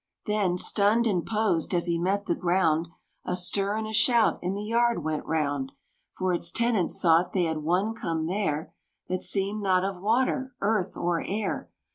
Then, 0.25 0.57
stunned 0.57 1.05
and 1.05 1.23
posed, 1.23 1.75
as 1.75 1.85
he 1.85 1.99
met 1.99 2.25
the 2.25 2.33
ground, 2.33 2.87
A 3.23 3.35
stir 3.35 3.75
and 3.77 3.85
a 3.85 3.93
shout 3.93 4.39
in 4.41 4.55
the 4.55 4.63
yard 4.63 5.03
went 5.03 5.27
round; 5.27 5.73
For 6.17 6.33
its 6.33 6.51
tenants 6.51 6.99
thought 6.99 7.33
they 7.33 7.43
had 7.43 7.59
one 7.59 7.93
come 7.93 8.25
there, 8.25 8.73
That 9.09 9.21
seemed 9.21 9.61
not 9.61 9.85
of 9.85 10.01
water, 10.01 10.55
earth, 10.59 10.97
or 10.97 11.21
air. 11.23 11.69